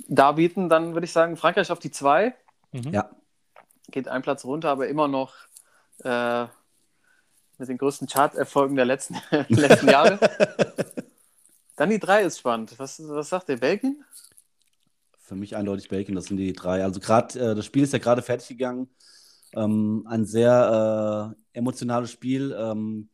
[0.06, 0.68] darbieten.
[0.68, 2.34] Dann würde ich sagen, Frankreich auf die zwei.
[2.72, 2.92] Mhm.
[2.92, 3.10] Ja,
[3.90, 5.34] geht ein Platz runter, aber immer noch
[6.04, 6.46] äh,
[7.58, 9.16] mit den größten Charterfolgen der letzten,
[9.48, 10.18] letzten Jahre.
[11.76, 12.78] Dann die drei ist spannend.
[12.78, 13.58] Was, was sagt ihr?
[13.58, 14.04] Belgien?
[15.18, 16.82] Für mich eindeutig Belgien, das sind die drei.
[16.82, 18.88] Also gerade, äh, das Spiel ist ja gerade fertig gegangen.
[19.54, 22.56] Ähm, ein sehr äh, emotionales Spiel.
[22.58, 23.10] Ähm,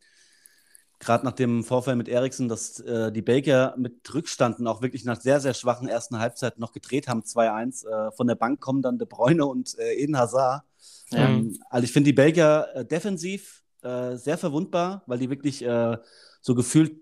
[0.99, 5.19] gerade nach dem Vorfall mit Eriksen, dass äh, die Belgier mit Rückstanden auch wirklich nach
[5.19, 7.85] sehr, sehr schwachen ersten Halbzeit noch gedreht haben, 2-1.
[7.85, 10.63] Äh, von der Bank kommen dann De Bruyne und äh, Eden Hazard.
[11.11, 11.25] Ja.
[11.25, 15.97] Ähm, also ich finde die Belgier äh, defensiv äh, sehr verwundbar, weil die wirklich äh,
[16.41, 16.97] so gefühlt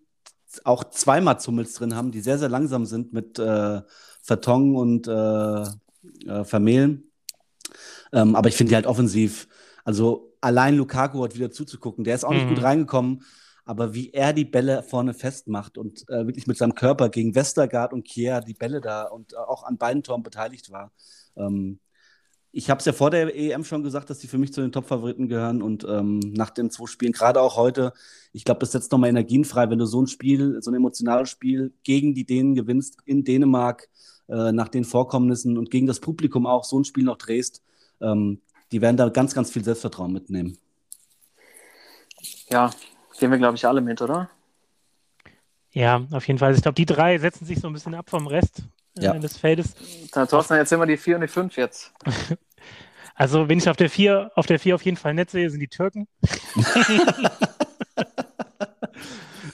[0.63, 3.81] auch zweimal Zummels drin haben, die sehr, sehr langsam sind mit äh,
[4.21, 5.07] Vertongen und
[6.43, 7.11] Vermehlen.
[8.13, 9.47] Ähm, aber ich finde die halt offensiv,
[9.83, 12.55] also allein Lukaku hat wieder zuzugucken, der ist auch nicht Mhm.
[12.55, 13.23] gut reingekommen,
[13.65, 17.93] aber wie er die Bälle vorne festmacht und äh, wirklich mit seinem Körper gegen Westergaard
[17.93, 20.91] und Kier die Bälle da und äh, auch an beiden Toren beteiligt war.
[21.35, 21.79] Ähm,
[22.55, 24.71] ich habe es ja vor der EM schon gesagt, dass die für mich zu den
[24.71, 27.93] Top-Favoriten gehören und ähm, nach den zwei Spielen, gerade auch heute,
[28.31, 31.29] ich glaube, das setzt nochmal Energien frei, wenn du so ein Spiel, so ein emotionales
[31.29, 33.89] Spiel gegen die Dänen gewinnst, in Dänemark,
[34.27, 37.63] äh, nach den Vorkommnissen und gegen das Publikum auch so ein Spiel noch drehst.
[38.01, 38.39] Ähm,
[38.71, 40.57] die werden da ganz, ganz viel Selbstvertrauen mitnehmen.
[42.49, 42.71] Ja,
[43.19, 44.29] gehen wir, glaube ich, alle mit, oder?
[45.71, 46.49] Ja, auf jeden Fall.
[46.49, 48.63] Also ich glaube, die drei setzen sich so ein bisschen ab vom Rest
[48.97, 49.13] äh, Ja.
[49.17, 49.75] des Feldes.
[50.11, 51.93] Dann, Thorsten, jetzt sind wir die 4 und die 5 jetzt.
[53.15, 55.59] Also, wenn ich auf der 4 auf der 4 auf jeden Fall nett sehe, sind
[55.59, 56.07] die Türken.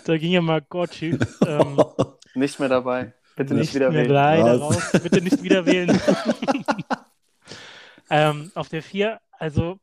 [0.05, 1.17] da ging ja mal Gorci.
[1.45, 1.77] Ähm,
[2.35, 3.13] Nicht mehr dabei.
[3.35, 4.09] Bitte nicht, nicht wieder wählen.
[4.09, 4.75] leider Raus.
[4.93, 5.01] raus.
[5.03, 5.99] Bitte nicht wieder wählen.
[8.09, 9.77] ähm, auf der 4, also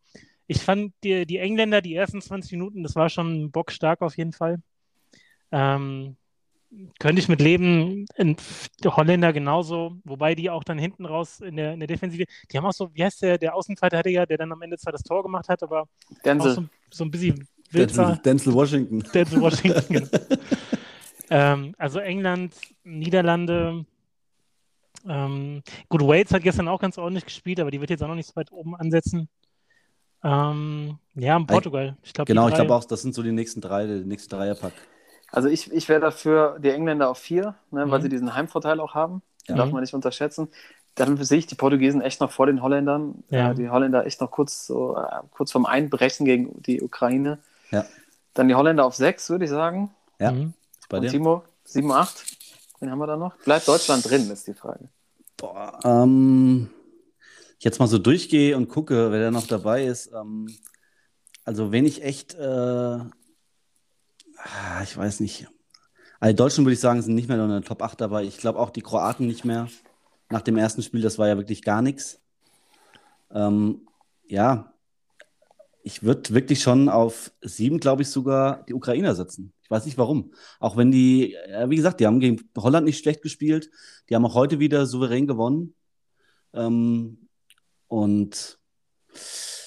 [0.46, 4.32] ich fand die, die Engländer, die ersten 20 Minuten, das war schon bockstark auf jeden
[4.32, 4.58] Fall.
[5.52, 6.16] Ähm,
[6.98, 8.06] könnte ich mit leben.
[8.16, 8.36] In
[8.82, 12.56] der Holländer genauso, wobei die auch dann hinten raus in der, in der Defensive, die
[12.56, 15.22] haben auch so, wie heißt der, der Außenverteidiger, der dann am Ende zwar das Tor
[15.22, 15.88] gemacht hat, aber auch
[16.24, 16.54] Denzel.
[16.54, 18.16] so, so ein bisschen wild Denzel, war.
[18.16, 19.04] Denzel Washington.
[19.12, 20.10] Denzel Washington.
[21.30, 22.54] ähm, also England,
[22.84, 23.84] Niederlande.
[25.08, 28.16] Ähm, gut, Wales hat gestern auch ganz ordentlich gespielt, aber die wird jetzt auch noch
[28.16, 29.28] nicht so weit oben ansetzen.
[30.26, 31.96] Ähm, ja, und Portugal.
[32.02, 34.72] Ich glaube, Genau, ich glaube auch, das sind so die nächsten drei, der nächste Dreierpack.
[35.30, 38.02] Also ich, ich wäre dafür die Engländer auf 4, ne, weil Mhm.
[38.02, 39.22] sie diesen Heimvorteil auch haben.
[39.48, 39.54] Ja.
[39.54, 40.48] Darf man nicht unterschätzen.
[40.96, 43.22] Dann sehe ich die Portugiesen echt noch vor den Holländern.
[43.30, 43.50] Ja.
[43.50, 47.38] Äh, die Holländer echt noch kurz, so, äh, kurz vorm Einbrechen gegen die Ukraine.
[47.70, 47.84] Ja.
[48.34, 49.90] Dann die Holländer auf 6, würde ich sagen.
[50.18, 50.32] Ja.
[50.32, 50.54] Mhm.
[50.88, 51.10] Bei Und dir?
[51.10, 52.24] Timo, 7, 8.
[52.80, 53.36] Wen haben wir da noch?
[53.44, 54.88] Bleibt Deutschland drin, ist die Frage.
[55.36, 56.70] Boah, ähm,
[57.66, 60.12] jetzt mal so durchgehe und gucke, wer da noch dabei ist.
[60.14, 60.48] Ähm,
[61.44, 63.10] also, wen ich echt, äh, ah,
[64.84, 65.48] ich weiß nicht.
[66.20, 68.22] Also, die Deutschen würde ich sagen, sind nicht mehr in der Top 8 dabei.
[68.22, 69.68] Ich glaube auch die Kroaten nicht mehr.
[70.30, 72.20] Nach dem ersten Spiel, das war ja wirklich gar nichts.
[73.32, 73.88] Ähm,
[74.26, 74.72] ja,
[75.82, 79.52] ich würde wirklich schon auf sieben, glaube ich, sogar die Ukrainer setzen.
[79.62, 80.32] Ich weiß nicht warum.
[80.60, 83.70] Auch wenn die, wie gesagt, die haben gegen Holland nicht schlecht gespielt.
[84.08, 85.74] Die haben auch heute wieder souverän gewonnen.
[86.54, 87.25] Ähm,
[87.88, 88.58] und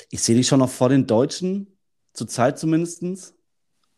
[0.09, 1.67] ich sehe die schon noch vor den Deutschen,
[2.13, 3.35] zur Zeit zumindest.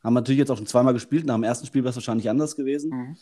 [0.04, 1.26] Haben natürlich jetzt auch schon zweimal gespielt.
[1.26, 2.92] Nach dem ersten Spiel wäre es wahrscheinlich anders gewesen.
[2.92, 3.18] Mhm.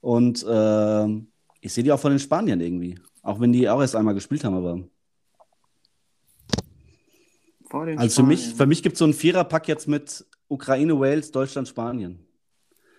[0.00, 1.28] Und ähm,
[1.60, 2.98] ich sehe die auch vor den Spaniern irgendwie.
[3.22, 4.82] Auch wenn die auch erst einmal gespielt haben, aber.
[7.68, 10.98] Vor den Also für mich, für mich gibt es so einen Viererpack jetzt mit Ukraine,
[10.98, 12.25] Wales, Deutschland, Spanien.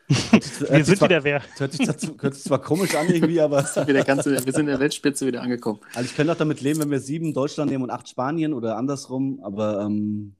[0.07, 1.41] Wir sind zwar, wieder wer.
[1.57, 4.65] hört sich, dazu- hört sich zwar komisch an irgendwie, aber wieder ganz, wir sind in
[4.67, 5.79] der Weltspitze wieder angekommen.
[5.93, 8.77] also ich könnte auch damit leben, wenn wir sieben Deutschland nehmen und acht Spanien oder
[8.77, 9.41] andersrum.
[9.43, 10.35] Aber ähm,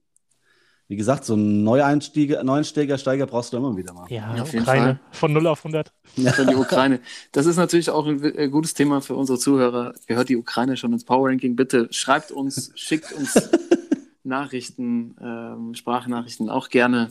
[0.87, 4.05] wie gesagt, so einen Neueinsteiger, Neueinsteiger Steiger brauchst du immer wieder mal.
[4.09, 4.99] Ja, Ja, auf jeden Ukraine.
[5.11, 5.91] Von 0 auf 100.
[6.15, 7.01] Für die Ukraine.
[7.33, 9.93] Das ist natürlich auch ein äh, gutes Thema für unsere Zuhörer.
[10.05, 11.57] Gehört die Ukraine schon ins Power Ranking?
[11.57, 13.49] Bitte schreibt uns, schickt uns
[14.23, 17.09] Nachrichten, ähm, Sprachnachrichten auch gerne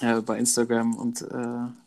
[0.00, 1.26] äh, bei Instagram und äh,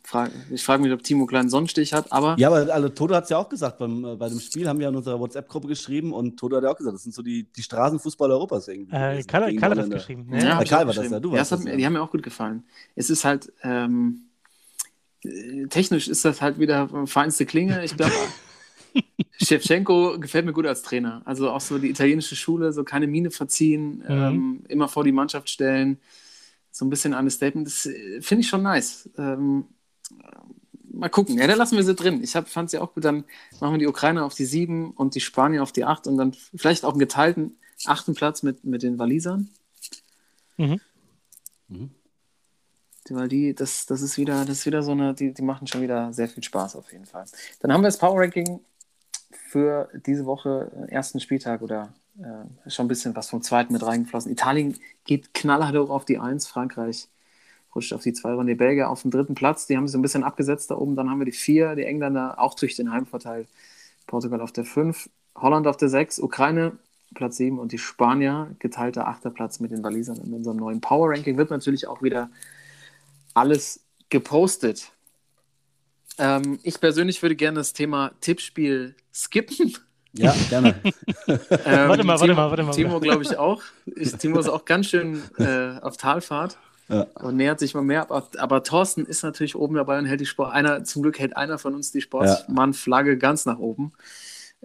[0.04, 3.26] frag, ich frage mich, ob Timo kleinen Sonnenstich hat, aber Ja, aber also, Toto hat
[3.26, 6.12] es ja auch gesagt, beim, äh, bei dem Spiel haben wir in unserer WhatsApp-Gruppe geschrieben
[6.12, 8.93] und Toto hat ja auch gesagt, das sind so die, die Straßenfußballer Europas irgendwie.
[8.95, 10.28] Äh, Karl, Karl hat das geschrieben.
[10.32, 10.56] Ja, Ne?
[10.56, 11.78] hab ich Karl war das, ja, du ja, warst das das, hat, ja.
[11.78, 12.63] Die haben mir auch gut gefallen.
[12.95, 14.24] Es ist halt, ähm,
[15.24, 17.84] äh, technisch ist das halt wieder feinste Klinge.
[17.86, 18.13] Ich glaube,
[19.41, 21.21] Shevchenko gefällt mir gut als Trainer.
[21.26, 25.50] Also auch so die italienische Schule, so keine Miene verziehen, ähm, immer vor die Mannschaft
[25.50, 26.00] stellen,
[26.81, 27.67] so ein bisschen ein Statement.
[27.67, 29.07] Das äh, finde ich schon nice.
[29.15, 29.65] Ähm,
[30.91, 31.37] mal gucken.
[31.37, 32.23] Ja, da lassen wir sie drin.
[32.23, 33.05] Ich fand sie auch gut.
[33.05, 33.23] Dann
[33.59, 36.33] machen wir die Ukrainer auf die sieben und die Spanier auf die acht und dann
[36.55, 39.49] vielleicht auch einen geteilten achten Platz mit, mit den Walisern.
[40.57, 40.81] Mhm.
[41.69, 45.67] Die- Weil die, das, das ist wieder, das ist wieder so eine, die, die machen
[45.67, 47.25] schon wieder sehr viel Spaß auf jeden Fall.
[47.59, 48.59] Dann haben wir das Power Ranking
[49.49, 53.86] für diese Woche, äh, ersten Spieltag oder äh, schon ein bisschen was vom zweiten mit
[53.86, 54.32] reingeflossen.
[54.32, 57.08] Italien geht knallhart hoch auf die Eins, Frankreich
[57.74, 59.65] rutscht auf die zwei und die Belgier auf den dritten Platz.
[59.67, 60.95] Die haben sich ein bisschen abgesetzt da oben.
[60.95, 63.47] Dann haben wir die vier, die Engländer auch durch den Heimvorteil.
[64.08, 66.74] Portugal auf der fünf, Holland auf der sechs, Ukraine
[67.13, 71.10] Platz sieben und die Spanier geteilter achter Platz mit den Walisern in unserem neuen Power
[71.10, 72.30] Ranking wird natürlich auch wieder
[73.34, 74.91] alles gepostet.
[76.17, 79.78] Ähm, ich persönlich würde gerne das Thema Tippspiel skippen.
[80.13, 80.76] Ja, gerne.
[81.28, 82.71] Ähm, Warte mal, warte Timo, mal, warte mal.
[82.71, 83.62] Timo, glaube ich, auch.
[83.95, 86.58] Ich, Timo ist auch ganz schön äh, auf Talfahrt
[86.89, 87.04] Ja.
[87.15, 88.02] und nähert sich mal mehr.
[88.12, 90.52] Aber, aber Thorsten ist natürlich oben dabei und hält die Sport.
[90.54, 93.93] Einer, zum Glück hält einer von uns die Sportsmann-Flagge ganz nach oben.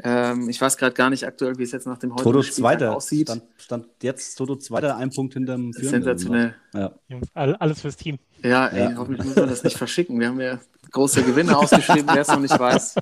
[0.03, 2.57] Ähm, ich weiß gerade gar nicht aktuell, wie es jetzt nach dem heutigen Toto Spieltag
[2.79, 2.97] Zweiter.
[2.97, 3.29] aussieht.
[3.29, 6.03] Stand, stand jetzt Toto Zweiter, ein Punkt hinterm Führenden.
[6.03, 6.55] Sensationell.
[6.75, 6.93] Ja.
[7.35, 8.19] Alles fürs Team.
[8.43, 8.97] Ja, ey, Ja.
[8.99, 10.19] hoffentlich muss man das nicht verschicken.
[10.21, 10.59] Wir haben ja
[10.91, 12.97] große Gewinne ausgeschrieben, wer es noch nicht weiß.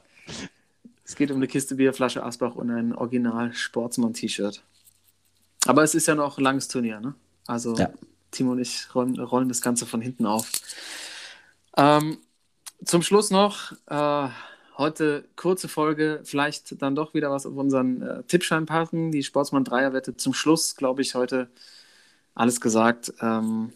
[1.05, 4.63] Es geht um eine Kiste Bier, Flasche Asbach und ein Original Sportsmann-T-Shirt.
[5.67, 7.15] Aber es ist ja noch ein langes Turnier, ne?
[7.47, 7.91] Also Ja.
[8.31, 10.51] Timo und ich rollen, rollen das Ganze von hinten auf.
[11.77, 12.19] Ähm,
[12.85, 14.29] zum Schluss noch, äh,
[14.77, 19.13] heute kurze Folge, vielleicht dann doch wieder was auf unseren äh, Tippschein packen.
[19.13, 21.49] Die Sportsmann Dreierwette zum Schluss, glaube ich, heute
[22.35, 23.13] alles gesagt.
[23.21, 23.73] Ähm,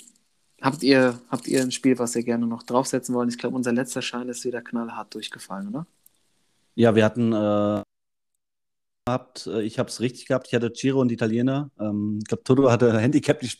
[0.61, 3.31] Habt ihr, habt ihr ein Spiel, was ihr gerne noch draufsetzen wollt?
[3.31, 5.87] Ich glaube, unser letzter Schein ist wieder knallhart durchgefallen, oder?
[6.79, 7.83] Ja, wir hatten äh,
[9.05, 10.47] gehabt, äh, ich habe es richtig gehabt.
[10.47, 11.73] Ich hatte Giro und Italiener.
[11.81, 13.51] Ähm, ich glaube, Toto hatte Handicap, die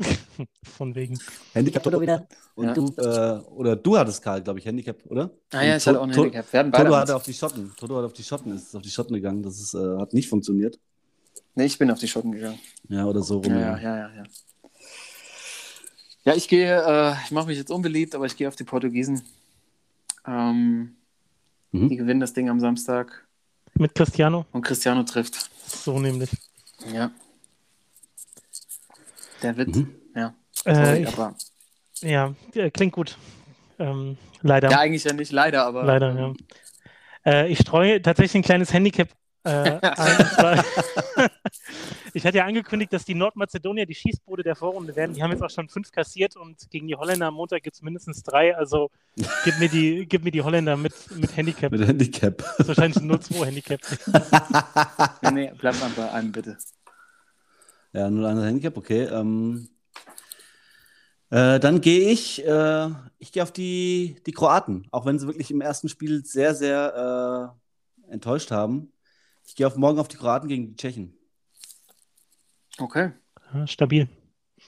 [0.76, 1.20] Von wegen.
[1.54, 2.26] Handicap Toto wieder.
[2.56, 2.74] Und Ja.
[2.74, 5.30] du, äh, oder du hattest Karl, glaube ich, Handicap, oder?
[5.52, 6.52] Ah ja, ich hatte auch ein Handicap.
[6.52, 7.72] Wir hatten beide Toto hatte auf die Schotten.
[7.76, 9.44] Toto hat auf die Schotten, ist auf die Schotten gegangen.
[9.44, 10.80] Das ist, äh, hat nicht funktioniert.
[11.54, 12.58] Nee, ich bin auf die Schotten gegangen.
[12.88, 13.52] Ja, oder so rum.
[13.52, 14.14] Ja, ja, ja, ja.
[14.16, 14.24] Ja,
[16.24, 19.22] ja ich gehe, äh, ich mache mich jetzt unbeliebt, aber ich gehe auf die Portugiesen.
[20.26, 20.96] Ähm,
[21.72, 21.88] Mhm.
[21.88, 23.26] Die gewinnen das Ding am Samstag
[23.74, 24.46] Mit Cristiano.
[24.52, 25.50] und Cristiano trifft.
[25.66, 26.30] So nämlich.
[26.92, 27.10] Ja.
[29.42, 29.94] Der wird, Mhm.
[30.14, 30.34] ja.
[30.64, 31.34] Äh, Sorry, ich, aber,
[32.02, 33.16] ja, äh, klingt gut.
[33.78, 34.70] Ähm, leider.
[34.70, 35.84] ja, eigentlich ja nicht, leider, aber.
[35.84, 36.26] Leider, ja.
[36.26, 36.36] ähm,
[37.24, 39.08] Äh, ich streue tatsächlich ein kleines Handicap
[39.44, 39.50] äh,
[39.82, 40.26] ein.
[40.34, 40.64] Zwar,
[42.14, 45.14] ich hatte ja angekündigt, dass die Nordmazedonier die Schießbude der Vorrunde werden.
[45.14, 47.82] Die haben jetzt auch schon fünf kassiert und gegen die Holländer am Montag gibt es
[47.82, 48.54] mindestens drei.
[48.56, 48.90] Also
[49.44, 51.72] gib mir die, gib mir die Holländer mit, mit Handicap.
[51.72, 52.38] Mit Handicap.
[52.38, 53.80] Das ist wahrscheinlich ein 0-2 Handicap.
[55.22, 56.58] Nee, nee, bleib mal bei einem, bitte.
[57.92, 59.04] Ja, 0-1 Handicap, okay.
[59.04, 59.68] Ähm,
[61.30, 65.50] äh, dann gehe ich, äh, ich gehe auf die, die Kroaten, auch wenn sie wirklich
[65.50, 67.54] im ersten Spiel sehr, sehr
[68.08, 68.92] äh, enttäuscht haben.
[69.46, 71.16] Ich gehe auf morgen auf die Kroaten gegen die Tschechen.
[72.78, 73.10] Okay.
[73.52, 74.08] Ja, stabil.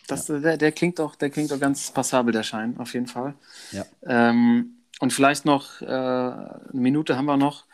[0.07, 3.35] Das, der, der, klingt doch, der klingt doch ganz passabel, der Schein, auf jeden Fall.
[3.73, 3.87] Ja.
[4.03, 7.65] Ähm, und vielleicht noch äh, eine Minute haben wir noch.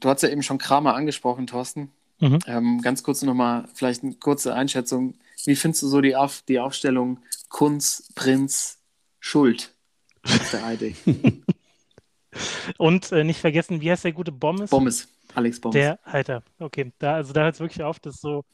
[0.00, 1.90] Du hast ja eben schon Kramer angesprochen, Thorsten.
[2.20, 2.38] Mhm.
[2.46, 5.14] Ähm, ganz kurz nochmal, vielleicht eine kurze Einschätzung.
[5.44, 8.78] Wie findest du so die, Auf die Aufstellung Kunz, Prinz,
[9.20, 9.74] Schuld
[10.24, 10.96] auf der ID?
[12.78, 14.70] Und äh, nicht vergessen, wie heißt der gute Bommes?
[14.70, 15.74] Bommes, Alex Bommes.
[15.74, 18.44] Der, Alter, okay, da, also da hört es wirklich auf, das ist so,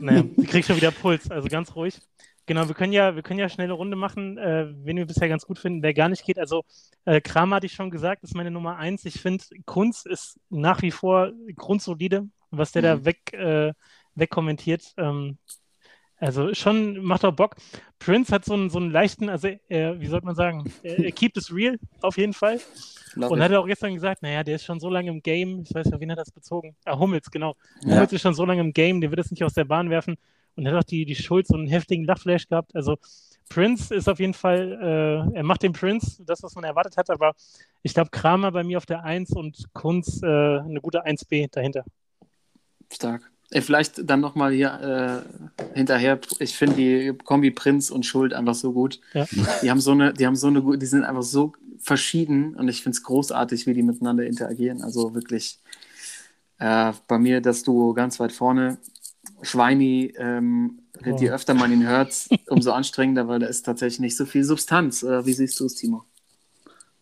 [0.00, 2.00] naja, sie kriegt schon wieder Puls, also ganz ruhig.
[2.46, 5.28] Genau, wir können ja, wir können ja schnell eine Runde machen, äh, wen wir bisher
[5.30, 6.38] ganz gut finden, wer gar nicht geht.
[6.38, 6.64] Also
[7.06, 9.04] äh, Kramer hatte ich schon gesagt, ist meine Nummer eins.
[9.06, 13.04] Ich finde, Kunz ist nach wie vor grundsolide, was der da Mhm.
[13.06, 13.72] weg, äh,
[14.14, 14.92] wegkommentiert.
[14.98, 15.38] Ähm,
[16.18, 17.56] also schon macht auch Bock.
[17.98, 21.12] Prince hat so einen, so einen leichten, also äh, wie sollte man sagen, er, er
[21.12, 22.60] keept es real, auf jeden Fall.
[23.14, 23.44] Love Und it.
[23.44, 25.88] hat er auch gestern gesagt, naja, der ist schon so lange im Game, ich weiß
[25.90, 26.76] ja, wen hat das bezogen?
[26.84, 27.56] Ah, Hummels, genau.
[27.82, 27.94] Ja.
[27.94, 30.16] Hummels ist schon so lange im Game, der wird es nicht aus der Bahn werfen.
[30.56, 32.74] Und er hat auch die, die Schuld so einen heftigen Lachflash gehabt.
[32.76, 32.96] Also
[33.48, 34.78] Prince ist auf jeden Fall,
[35.32, 37.34] äh, er macht den Prince, das, was man erwartet hat, aber
[37.82, 41.84] ich glaube, Kramer bei mir auf der 1 und Kunz äh, eine gute 1B dahinter.
[42.92, 43.33] Stark.
[43.50, 46.18] Ey, vielleicht dann nochmal hier äh, hinterher.
[46.38, 49.00] Ich finde die Kombi Prinz und Schuld einfach so gut.
[49.12, 49.26] Ja.
[49.62, 52.82] Die haben so eine, die haben so eine die sind einfach so verschieden und ich
[52.82, 54.82] finde es großartig, wie die miteinander interagieren.
[54.82, 55.58] Also wirklich
[56.58, 58.78] äh, bei mir das Duo ganz weit vorne.
[59.42, 61.16] Schweini, ähm, Oh.
[61.18, 62.14] je öfter man ihn hört,
[62.48, 65.02] umso anstrengender, weil da ist tatsächlich nicht so viel Substanz.
[65.02, 66.04] Äh, wie siehst du es, Timo?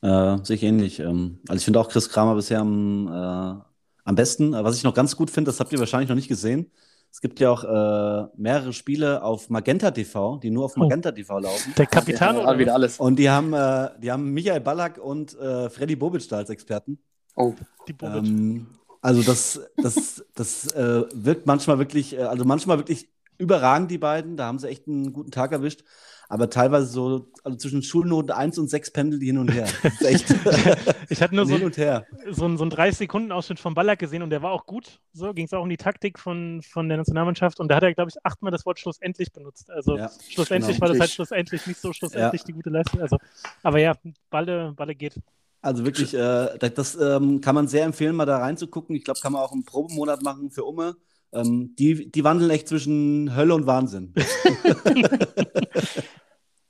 [0.00, 0.98] Äh, sehe ich ähnlich.
[1.00, 3.71] Ähm, also ich finde auch Chris Kramer bisher am, äh,
[4.04, 4.54] am besten.
[4.54, 6.70] Äh, Was ich noch ganz gut finde, das habt ihr wahrscheinlich noch nicht gesehen.
[7.10, 10.80] Es gibt ja auch äh, mehrere Spiele auf Magenta TV, die nur auf Oh.
[10.80, 11.74] Magenta TV laufen.
[11.76, 12.40] Der Capitano.
[12.40, 12.98] Ja, oder wieder alles.
[12.98, 16.98] Und die haben, äh, die haben Michael Ballack und äh, Freddy Bobic da als Experten.
[17.36, 17.52] Oh,
[17.86, 18.24] Die Bobic.
[18.26, 18.66] Ähm,
[19.02, 24.36] also das, das, das äh, wirkt manchmal wirklich, äh, also manchmal wirklich überragend, die beiden.
[24.38, 25.84] Da haben sie echt einen guten Tag erwischt.
[26.32, 29.66] Aber teilweise so, also zwischen Schulnoten 1 und 6 pendelt die hin und her.
[30.00, 30.34] Echt
[31.10, 32.06] Ich hatte nur so, hin und her.
[32.30, 34.98] so, einen- so einen 30-Sekunden-Ausschnitt von Ballack gesehen und der war auch gut.
[35.12, 37.92] So ging es auch um die Taktik von, von der Nationalmannschaft und da hat er,
[37.92, 39.68] glaube ich, achtmal das Wort schlussendlich benutzt.
[39.70, 40.80] Also Ja, schlussendlich genau.
[40.80, 41.14] war das halt Endlich.
[41.14, 43.02] schlussendlich nicht so schlussendlich die gute Leistung.
[43.02, 43.18] Also,
[43.62, 43.94] aber ja,
[44.30, 45.16] Balle, Balle geht.
[45.60, 48.96] Also wirklich, äh, das, das ähm, kann man sehr empfehlen, mal da reinzugucken.
[48.96, 50.96] Ich glaube, kann man auch einen Probemonat machen für Umme.
[51.34, 54.14] Ähm, die, die wandeln echt zwischen Hölle und Wahnsinn.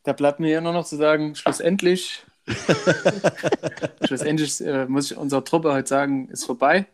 [0.04, 2.24] Da bleibt mir ja nur noch zu sagen, schlussendlich,
[4.04, 6.86] schlussendlich äh, muss ich unserer Truppe heute sagen, ist vorbei.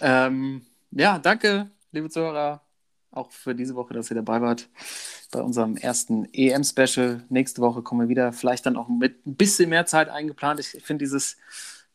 [0.00, 0.26] Ja.
[0.26, 2.62] Ähm, ja, danke, liebe Zuhörer,
[3.10, 4.68] auch für diese Woche, dass ihr dabei wart
[5.30, 7.24] bei unserem ersten EM-Special.
[7.28, 10.60] Nächste Woche kommen wir wieder, vielleicht dann auch mit ein bisschen mehr Zeit eingeplant.
[10.60, 11.36] Ich finde dieses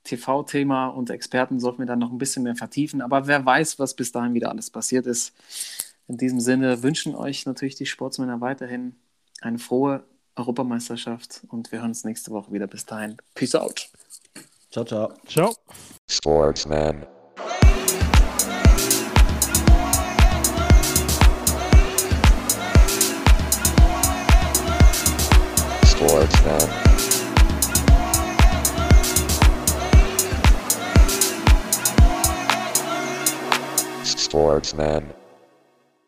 [0.04, 3.96] TV-Thema und Experten sollten wir dann noch ein bisschen mehr vertiefen, aber wer weiß, was
[3.96, 5.34] bis dahin wieder alles passiert ist.
[6.08, 8.96] In diesem Sinne wünschen euch natürlich die Sportsmänner weiterhin
[9.44, 10.04] eine frohe
[10.36, 12.68] Europameisterschaft und wir hören uns nächste Woche wieder.
[12.68, 13.18] Bis dahin.
[13.36, 13.90] Peace out.
[14.72, 15.14] Ciao, ciao.
[15.28, 15.54] Ciao.
[16.10, 17.06] Sportsman.
[25.86, 26.70] Sportsman.
[34.04, 35.23] Sportsman.